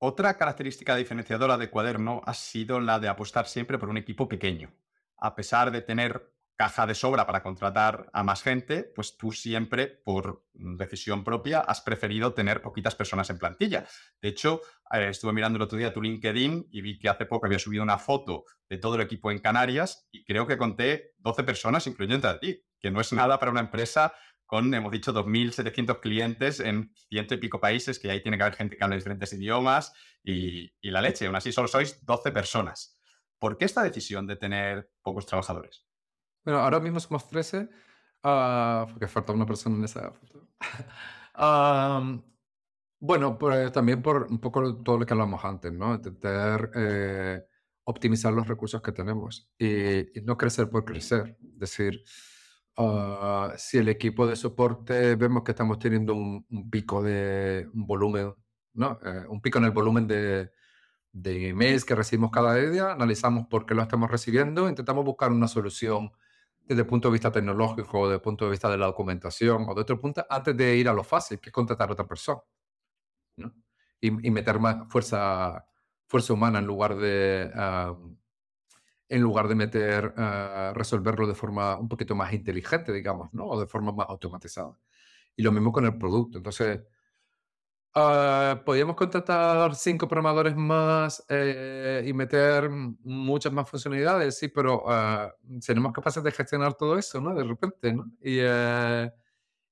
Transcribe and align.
Otra 0.00 0.36
característica 0.36 0.94
diferenciadora 0.94 1.58
de 1.58 1.70
Cuaderno 1.70 2.22
ha 2.24 2.32
sido 2.32 2.78
la 2.78 3.00
de 3.00 3.08
apostar 3.08 3.48
siempre 3.48 3.78
por 3.78 3.88
un 3.88 3.96
equipo 3.96 4.28
pequeño. 4.28 4.72
A 5.16 5.34
pesar 5.34 5.72
de 5.72 5.82
tener 5.82 6.32
caja 6.54 6.86
de 6.86 6.94
sobra 6.94 7.26
para 7.26 7.42
contratar 7.42 8.08
a 8.12 8.22
más 8.22 8.42
gente, 8.42 8.84
pues 8.84 9.16
tú 9.16 9.32
siempre, 9.32 9.88
por 9.88 10.44
decisión 10.54 11.24
propia, 11.24 11.60
has 11.60 11.80
preferido 11.80 12.32
tener 12.32 12.62
poquitas 12.62 12.94
personas 12.94 13.28
en 13.30 13.38
plantilla. 13.38 13.86
De 14.22 14.28
hecho, 14.28 14.60
eh, 14.92 15.08
estuve 15.08 15.32
mirando 15.32 15.56
el 15.56 15.62
otro 15.62 15.78
día 15.78 15.92
tu 15.92 16.00
LinkedIn 16.00 16.68
y 16.70 16.80
vi 16.80 16.98
que 16.98 17.08
hace 17.08 17.26
poco 17.26 17.46
había 17.46 17.58
subido 17.58 17.82
una 17.82 17.98
foto 17.98 18.44
de 18.68 18.78
todo 18.78 18.94
el 18.94 19.00
equipo 19.00 19.32
en 19.32 19.40
Canarias 19.40 20.08
y 20.12 20.24
creo 20.24 20.46
que 20.46 20.58
conté 20.58 21.14
12 21.18 21.42
personas, 21.42 21.88
incluyendo 21.88 22.28
a 22.28 22.38
ti, 22.38 22.64
que 22.78 22.92
no 22.92 23.00
es 23.00 23.12
nada 23.12 23.40
para 23.40 23.50
una 23.50 23.60
empresa 23.60 24.12
con, 24.48 24.74
hemos 24.74 24.90
dicho, 24.90 25.12
2.700 25.12 26.00
clientes 26.00 26.58
en 26.58 26.90
ciento 27.08 27.34
y 27.34 27.36
pico 27.36 27.60
países, 27.60 28.00
que 28.00 28.10
ahí 28.10 28.20
tiene 28.20 28.36
que 28.36 28.42
haber 28.42 28.56
gente 28.56 28.76
que 28.76 28.82
habla 28.82 28.96
diferentes 28.96 29.32
idiomas 29.32 29.92
y, 30.24 30.72
y 30.80 30.90
la 30.90 31.02
leche. 31.02 31.26
Aún 31.26 31.36
así, 31.36 31.52
solo 31.52 31.68
sois 31.68 32.04
12 32.04 32.32
personas. 32.32 32.98
¿Por 33.38 33.56
qué 33.56 33.66
esta 33.66 33.82
decisión 33.82 34.26
de 34.26 34.36
tener 34.36 34.90
pocos 35.02 35.26
trabajadores? 35.26 35.86
Bueno, 36.44 36.60
ahora 36.60 36.80
mismo 36.80 36.98
somos 36.98 37.28
13, 37.28 37.68
ah, 38.24 38.86
porque 38.90 39.06
falta 39.06 39.32
una 39.32 39.46
persona 39.46 39.76
en 39.76 39.84
esa 39.84 40.12
foto. 40.12 40.48
bueno, 43.00 43.38
pues, 43.38 43.70
también 43.70 44.02
por 44.02 44.26
un 44.30 44.40
poco 44.40 44.82
todo 44.82 44.98
lo 44.98 45.06
que 45.06 45.12
hablamos 45.12 45.44
antes, 45.44 45.72
¿no? 45.72 45.94
Intentar 45.94 46.70
eh, 46.74 47.44
optimizar 47.84 48.32
los 48.32 48.48
recursos 48.48 48.82
que 48.82 48.92
tenemos 48.92 49.50
y, 49.58 50.20
no 50.24 50.36
crecer 50.36 50.68
por 50.68 50.84
crecer. 50.84 51.36
Es 51.52 51.58
decir, 51.58 52.02
ah, 52.78 53.52
si 53.56 53.78
el 53.78 53.88
equipo 53.88 54.26
de 54.26 54.36
soporte 54.36 55.16
vemos 55.16 55.42
que 55.42 55.52
estamos 55.52 55.78
teniendo 55.78 56.14
un, 56.14 56.46
pico 56.70 57.02
de 57.02 57.68
un 57.74 57.86
volumen, 57.86 58.34
¿no? 58.74 58.98
Eh, 59.04 59.24
un 59.28 59.40
pico 59.40 59.58
en 59.58 59.64
el 59.64 59.72
volumen 59.72 60.06
de, 60.06 60.50
de 61.12 61.48
emails 61.48 61.84
que 61.84 61.94
recibimos 61.94 62.30
cada 62.30 62.54
día, 62.54 62.92
analizamos 62.92 63.46
por 63.48 63.66
qué 63.66 63.74
lo 63.74 63.82
estamos 63.82 64.10
recibiendo, 64.10 64.68
intentamos 64.68 65.04
buscar 65.04 65.32
una 65.32 65.48
solución 65.48 66.12
desde 66.68 66.82
el 66.82 66.86
punto 66.86 67.08
de 67.08 67.12
vista 67.12 67.32
tecnológico, 67.32 68.06
desde 68.06 68.16
el 68.16 68.20
punto 68.20 68.44
de 68.44 68.50
vista 68.50 68.70
de 68.70 68.76
la 68.76 68.86
documentación 68.86 69.66
o 69.68 69.74
de 69.74 69.80
otro 69.80 69.98
punto, 69.98 70.24
antes 70.28 70.56
de 70.56 70.76
ir 70.76 70.88
a 70.88 70.92
lo 70.92 71.02
fácil, 71.02 71.40
que 71.40 71.48
es 71.48 71.52
contratar 71.52 71.88
a 71.88 71.92
otra 71.92 72.06
persona. 72.06 72.40
¿no? 73.36 73.54
Y, 74.00 74.10
meter 74.30 74.60
más 74.60 74.86
fuerza, 74.88 75.66
fuerza 76.06 76.32
humana 76.34 76.58
en 76.58 76.66
lugar 76.66 76.96
de, 76.96 77.50
en 79.08 79.22
lugar 79.22 79.48
de 79.48 79.54
meter, 79.54 80.14
uh, 80.16 80.74
resolverlo 80.74 81.26
de 81.26 81.34
forma 81.34 81.78
un 81.78 81.88
poquito 81.88 82.14
más 82.14 82.32
inteligente, 82.32 82.92
digamos, 82.92 83.32
¿no? 83.32 83.46
o 83.46 83.60
de 83.60 83.66
forma 83.66 83.92
más 83.92 84.06
automatizada. 84.08 84.78
Y 85.36 85.42
lo 85.42 85.52
mismo 85.52 85.72
con 85.72 85.86
el 85.86 85.96
producto. 85.98 86.38
Entonces, 86.38 86.80
Uh, 87.94 88.62
podríamos 88.64 88.94
contratar 88.94 89.74
cinco 89.74 90.06
programadores 90.06 90.54
más 90.54 91.24
eh, 91.28 92.04
y 92.06 92.12
meter 92.12 92.70
muchas 92.70 93.52
más 93.52 93.68
funcionalidades, 93.68 94.38
sí, 94.38 94.48
pero 94.48 94.84
uh, 94.84 95.60
seremos 95.60 95.92
capaces 95.92 96.22
de 96.22 96.30
gestionar 96.30 96.74
todo 96.74 96.96
eso, 96.98 97.20
¿no? 97.20 97.34
De 97.34 97.42
repente, 97.42 97.92
¿no? 97.94 98.04
Y, 98.22 98.40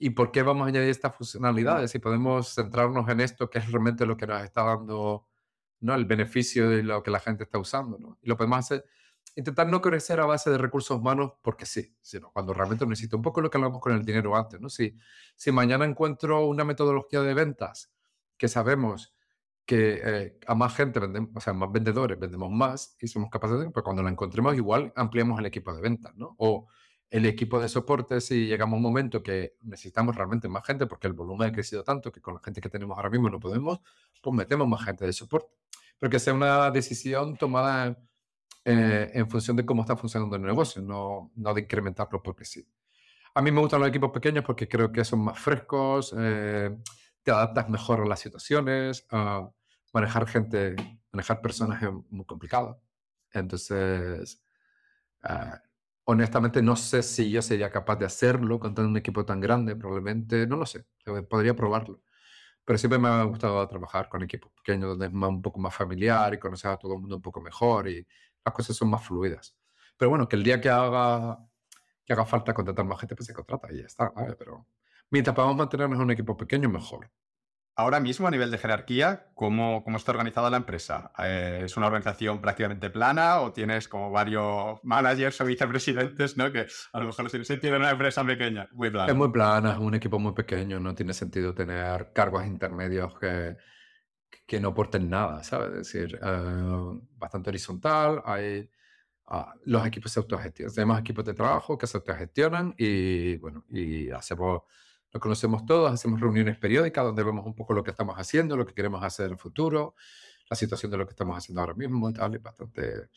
¿Y 0.00 0.10
por 0.10 0.30
qué 0.30 0.42
vamos 0.42 0.64
a 0.64 0.68
añadir 0.68 0.90
estas 0.90 1.14
funcionalidades? 1.16 1.90
Si 1.90 1.98
podemos 1.98 2.54
centrarnos 2.54 3.08
en 3.08 3.20
esto, 3.20 3.50
que 3.50 3.58
es 3.58 3.70
realmente 3.70 4.06
lo 4.06 4.16
que 4.16 4.26
nos 4.26 4.42
está 4.42 4.62
dando, 4.62 5.26
¿no? 5.80 5.94
El 5.94 6.04
beneficio 6.04 6.70
de 6.70 6.82
lo 6.84 7.02
que 7.02 7.10
la 7.10 7.20
gente 7.20 7.44
está 7.44 7.58
usando, 7.58 7.98
¿no? 7.98 8.18
Y 8.22 8.28
lo 8.28 8.36
podemos 8.36 8.60
hacer, 8.60 8.84
intentar 9.38 9.68
no 9.68 9.80
crecer 9.80 10.18
a 10.18 10.26
base 10.26 10.50
de 10.50 10.58
recursos 10.58 10.98
humanos 10.98 11.34
porque 11.42 11.64
sí, 11.64 11.96
sino 12.02 12.32
cuando 12.32 12.52
realmente 12.52 12.84
necesito. 12.86 13.16
Un 13.16 13.22
poco 13.22 13.40
lo 13.40 13.48
que 13.48 13.56
hablamos 13.56 13.80
con 13.80 13.92
el 13.92 14.04
dinero 14.04 14.36
antes, 14.36 14.60
¿no? 14.60 14.68
Si, 14.68 14.96
si 15.36 15.52
mañana 15.52 15.84
encuentro 15.84 16.44
una 16.46 16.64
metodología 16.64 17.22
de 17.22 17.34
ventas 17.34 17.92
que 18.36 18.48
sabemos 18.48 19.14
que 19.64 20.00
eh, 20.02 20.38
a 20.46 20.54
más 20.56 20.74
gente 20.74 20.98
vendemos, 20.98 21.30
o 21.36 21.40
sea, 21.40 21.52
más 21.52 21.70
vendedores 21.70 22.18
vendemos 22.18 22.50
más 22.50 22.96
y 23.00 23.06
somos 23.06 23.30
capaces 23.30 23.60
de, 23.60 23.70
pues 23.70 23.84
cuando 23.84 24.02
la 24.02 24.10
encontremos 24.10 24.56
igual 24.56 24.92
ampliamos 24.96 25.38
el 25.38 25.46
equipo 25.46 25.72
de 25.72 25.82
ventas, 25.82 26.14
¿no? 26.16 26.34
O 26.38 26.66
el 27.10 27.24
equipo 27.24 27.60
de 27.60 27.68
soporte 27.68 28.20
si 28.20 28.46
llegamos 28.46 28.74
a 28.74 28.76
un 28.78 28.82
momento 28.82 29.22
que 29.22 29.54
necesitamos 29.62 30.16
realmente 30.16 30.48
más 30.48 30.66
gente 30.66 30.86
porque 30.86 31.06
el 31.06 31.12
volumen 31.12 31.48
ha 31.48 31.52
crecido 31.52 31.84
tanto 31.84 32.10
que 32.10 32.20
con 32.20 32.34
la 32.34 32.40
gente 32.40 32.60
que 32.60 32.68
tenemos 32.68 32.96
ahora 32.96 33.10
mismo 33.10 33.30
no 33.30 33.38
podemos, 33.38 33.80
pues 34.20 34.34
metemos 34.34 34.66
más 34.66 34.84
gente 34.84 35.06
de 35.06 35.12
soporte. 35.12 35.54
Pero 35.98 36.10
que 36.10 36.18
sea 36.18 36.34
una 36.34 36.70
decisión 36.70 37.36
tomada 37.36 37.98
eh, 38.70 39.12
en 39.14 39.30
función 39.30 39.56
de 39.56 39.64
cómo 39.64 39.80
está 39.80 39.96
funcionando 39.96 40.36
el 40.36 40.42
negocio, 40.42 40.82
no, 40.82 41.32
no 41.36 41.54
de 41.54 41.62
incrementarlo 41.62 42.22
porque 42.22 42.44
sí. 42.44 42.68
A 43.34 43.40
mí 43.40 43.50
me 43.50 43.62
gustan 43.62 43.80
los 43.80 43.88
equipos 43.88 44.10
pequeños 44.10 44.44
porque 44.44 44.68
creo 44.68 44.92
que 44.92 45.06
son 45.06 45.20
más 45.20 45.38
frescos, 45.38 46.14
eh, 46.18 46.76
te 47.22 47.30
adaptas 47.30 47.70
mejor 47.70 48.02
a 48.02 48.04
las 48.04 48.20
situaciones, 48.20 49.06
a 49.10 49.48
manejar 49.94 50.28
gente, 50.28 50.76
manejar 51.12 51.40
personas 51.40 51.82
es 51.82 51.88
muy 52.10 52.26
complicado. 52.26 52.78
Entonces, 53.32 54.42
ah, 55.22 55.62
honestamente 56.04 56.60
no 56.60 56.76
sé 56.76 57.02
si 57.02 57.30
yo 57.30 57.40
sería 57.40 57.70
capaz 57.70 57.96
de 57.96 58.04
hacerlo 58.04 58.60
con 58.60 58.78
un 58.78 58.98
equipo 58.98 59.24
tan 59.24 59.40
grande, 59.40 59.76
probablemente, 59.76 60.46
no 60.46 60.56
lo 60.56 60.66
sé, 60.66 60.84
podría 61.30 61.56
probarlo. 61.56 62.02
Pero 62.66 62.78
siempre 62.78 62.98
me 62.98 63.08
ha 63.08 63.22
gustado 63.22 63.66
trabajar 63.66 64.10
con 64.10 64.22
equipos 64.22 64.52
pequeños 64.52 64.90
donde 64.90 65.06
es 65.06 65.12
un 65.14 65.40
poco 65.40 65.58
más 65.58 65.74
familiar 65.74 66.34
y 66.34 66.38
conocer 66.38 66.70
a 66.72 66.76
todo 66.76 66.94
el 66.94 67.00
mundo 67.00 67.16
un 67.16 67.22
poco 67.22 67.40
mejor 67.40 67.88
y 67.88 68.06
las 68.48 68.54
cosas 68.54 68.76
son 68.76 68.90
más 68.90 69.06
fluidas. 69.06 69.56
Pero 69.96 70.10
bueno, 70.10 70.28
que 70.28 70.36
el 70.36 70.42
día 70.42 70.60
que 70.60 70.68
haga, 70.68 71.38
que 72.04 72.12
haga 72.12 72.24
falta 72.24 72.54
contratar 72.54 72.84
más 72.84 73.00
gente, 73.00 73.14
pues 73.14 73.26
se 73.26 73.34
contrata 73.34 73.68
y 73.72 73.78
ya 73.78 73.86
está, 73.86 74.10
¿vale? 74.10 74.34
Pero 74.36 74.66
Mientras 75.10 75.34
podamos 75.34 75.56
mantenernos 75.56 75.98
un 75.98 76.10
equipo 76.10 76.36
pequeño, 76.36 76.68
mejor. 76.68 77.10
Ahora 77.74 78.00
mismo, 78.00 78.26
a 78.26 78.30
nivel 78.30 78.50
de 78.50 78.58
jerarquía, 78.58 79.28
¿cómo, 79.34 79.84
cómo 79.84 79.96
está 79.96 80.10
organizada 80.10 80.50
la 80.50 80.56
empresa? 80.56 81.12
Eh, 81.18 81.62
¿Es 81.64 81.76
una 81.76 81.86
organización 81.86 82.40
prácticamente 82.40 82.90
plana 82.90 83.40
o 83.40 83.52
tienes 83.52 83.88
como 83.88 84.10
varios 84.10 84.80
managers 84.82 85.40
o 85.40 85.44
vicepresidentes, 85.44 86.36
¿no? 86.36 86.50
que 86.50 86.66
a 86.92 86.98
lo 86.98 87.06
mejor 87.06 87.30
se 87.30 87.56
tiene 87.56 87.76
una 87.76 87.90
empresa 87.90 88.24
pequeña? 88.24 88.68
Muy 88.72 88.90
plana. 88.90 89.10
Es 89.10 89.16
muy 89.16 89.30
plana, 89.30 89.72
es 89.72 89.78
un 89.78 89.94
equipo 89.94 90.18
muy 90.18 90.32
pequeño, 90.32 90.80
no 90.80 90.94
tiene 90.94 91.14
sentido 91.14 91.54
tener 91.54 92.12
cargos 92.12 92.44
intermedios 92.46 93.16
que, 93.18 93.56
que 94.46 94.60
no 94.60 94.68
aporten 94.68 95.08
nada, 95.10 95.42
¿sabes? 95.44 95.70
Es 95.70 95.92
decir, 95.92 96.18
eh, 96.22 97.00
bastante 97.16 97.50
horizontal, 97.50 98.22
hay 98.24 98.70
Ah, 99.30 99.54
los 99.64 99.86
equipos 99.86 100.10
se 100.10 100.20
autogestionan. 100.20 100.74
Tenemos 100.74 100.98
equipos 100.98 101.24
de 101.24 101.34
trabajo 101.34 101.76
que 101.76 101.86
se 101.86 101.98
autogestionan 101.98 102.74
y, 102.78 103.36
bueno, 103.36 103.64
y 103.68 104.10
hacemos, 104.10 104.62
lo 105.12 105.20
conocemos 105.20 105.66
todos, 105.66 105.92
hacemos 105.92 106.18
reuniones 106.18 106.56
periódicas 106.56 107.04
donde 107.04 107.22
vemos 107.22 107.44
un 107.44 107.54
poco 107.54 107.74
lo 107.74 107.84
que 107.84 107.90
estamos 107.90 108.16
haciendo, 108.16 108.56
lo 108.56 108.64
que 108.64 108.72
queremos 108.72 109.02
hacer 109.04 109.26
en 109.26 109.32
el 109.32 109.38
futuro, 109.38 109.94
la 110.48 110.56
situación 110.56 110.90
de 110.90 110.96
lo 110.96 111.06
que 111.06 111.10
estamos 111.10 111.36
haciendo 111.36 111.60
ahora 111.60 111.74
mismo 111.74 112.10
tal, 112.10 112.36
es 112.36 112.42
bastante, 112.42 113.10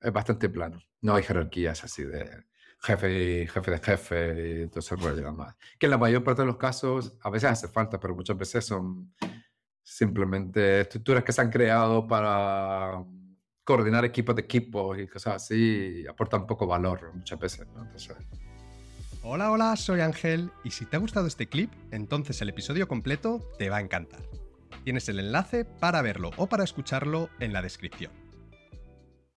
es 0.00 0.12
bastante 0.12 0.48
plano. 0.48 0.80
No 1.00 1.14
hay 1.14 1.22
jerarquías 1.22 1.84
así 1.84 2.02
de 2.02 2.44
jefe 2.80 3.42
y 3.42 3.46
jefe 3.46 3.70
de 3.70 3.78
jefe 3.78 4.62
y 4.64 4.68
todo 4.68 4.80
eso 4.80 4.96
más. 5.32 5.54
Que 5.78 5.86
en 5.86 5.90
la 5.90 5.98
mayor 5.98 6.24
parte 6.24 6.42
de 6.42 6.46
los 6.46 6.56
casos 6.56 7.16
a 7.20 7.30
veces 7.30 7.50
hace 7.50 7.68
falta, 7.68 8.00
pero 8.00 8.16
muchas 8.16 8.36
veces 8.36 8.64
son 8.64 9.14
simplemente 9.86 10.80
estructuras 10.80 11.22
que 11.22 11.32
se 11.32 11.40
han 11.40 11.48
creado 11.48 12.08
para 12.08 13.04
coordinar 13.62 14.04
equipos 14.04 14.34
de 14.34 14.42
equipos 14.42 14.98
y 14.98 15.06
cosas 15.06 15.36
así 15.36 16.04
aporta 16.08 16.44
poco 16.44 16.66
valor 16.66 17.12
muchas 17.14 17.38
veces. 17.38 17.66
Hola, 19.22 19.52
hola, 19.52 19.76
soy 19.76 20.00
Ángel 20.00 20.50
y 20.64 20.72
si 20.72 20.86
te 20.86 20.96
ha 20.96 20.98
gustado 20.98 21.28
este 21.28 21.46
clip, 21.46 21.72
entonces 21.92 22.42
el 22.42 22.48
episodio 22.48 22.88
completo 22.88 23.40
te 23.58 23.70
va 23.70 23.76
a 23.76 23.80
encantar. 23.80 24.22
Tienes 24.82 25.08
el 25.08 25.20
enlace 25.20 25.64
para 25.64 26.02
verlo 26.02 26.30
o 26.36 26.48
para 26.48 26.64
escucharlo 26.64 27.30
en 27.38 27.52
la 27.52 27.62
descripción. 27.62 28.10